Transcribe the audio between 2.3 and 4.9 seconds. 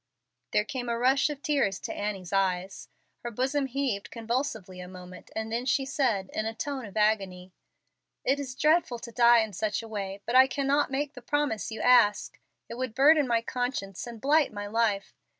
eyes. Her bosom heaved convulsively a